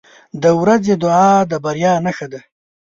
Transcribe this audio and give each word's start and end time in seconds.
•د 0.41 0.43
ورځې 0.61 0.93
دعا 1.03 1.31
د 1.51 1.53
بریا 1.63 1.93
نښه 2.05 2.27
ده. 2.31 2.39